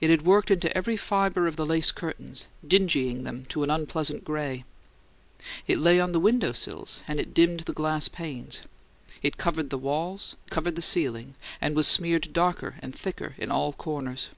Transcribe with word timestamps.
It 0.00 0.08
had 0.08 0.22
worked 0.24 0.50
into 0.50 0.74
every 0.74 0.96
fibre 0.96 1.46
of 1.46 1.56
the 1.56 1.66
lace 1.66 1.92
curtains, 1.92 2.48
dingying 2.66 3.24
them 3.24 3.44
to 3.50 3.62
an 3.62 3.68
unpleasant 3.68 4.24
gray; 4.24 4.64
it 5.66 5.78
lay 5.78 6.00
on 6.00 6.12
the 6.12 6.18
window 6.20 6.52
sills 6.52 7.02
and 7.06 7.20
it 7.20 7.34
dimmed 7.34 7.60
the 7.60 7.74
glass 7.74 8.08
panes; 8.08 8.62
it 9.22 9.36
covered 9.36 9.68
the 9.68 9.76
walls, 9.76 10.36
covered 10.48 10.74
the 10.74 10.80
ceiling, 10.80 11.34
and 11.60 11.76
was 11.76 11.86
smeared 11.86 12.32
darker 12.32 12.76
and 12.80 12.94
thicker 12.94 13.34
in 13.36 13.50
all 13.50 13.74
corners. 13.74 14.30